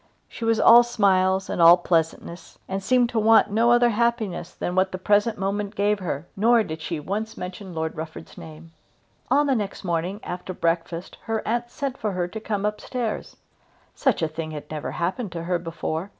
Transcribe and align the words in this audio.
She 0.27 0.43
was 0.45 0.59
all 0.59 0.81
smiles 0.81 1.47
and 1.47 1.61
all 1.61 1.77
pleasantness, 1.77 2.57
and 2.67 2.81
seemed 2.81 3.09
to 3.09 3.19
want 3.19 3.51
no 3.51 3.71
other 3.71 3.89
happiness 3.91 4.51
than 4.51 4.73
what 4.73 4.91
the 4.91 4.97
present 4.97 5.37
moment 5.37 5.75
gave 5.75 5.99
her. 5.99 6.25
Nor 6.35 6.63
did 6.63 6.81
she 6.81 6.99
once 6.99 7.37
mention 7.37 7.75
Lord 7.75 7.95
Rufford's 7.95 8.35
name. 8.35 8.71
On 9.29 9.45
the 9.45 9.53
next 9.53 9.83
morning 9.83 10.19
after 10.23 10.55
breakfast 10.55 11.19
her 11.25 11.47
aunt 11.47 11.69
sent 11.69 11.99
for 11.99 12.13
her 12.13 12.27
to 12.29 12.39
come 12.39 12.65
up 12.65 12.81
stairs. 12.81 13.37
Such 13.93 14.23
a 14.23 14.27
thing 14.27 14.49
had 14.49 14.71
never 14.71 14.89
happened 14.93 15.31
to 15.33 15.43
her 15.43 15.59
before. 15.59 16.09